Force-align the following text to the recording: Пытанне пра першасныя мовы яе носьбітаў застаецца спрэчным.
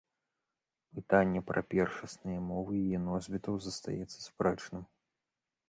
Пытанне 0.99 1.41
пра 1.49 1.61
першасныя 1.73 2.39
мовы 2.49 2.71
яе 2.87 2.99
носьбітаў 3.05 3.55
застаецца 3.67 4.17
спрэчным. 4.27 4.83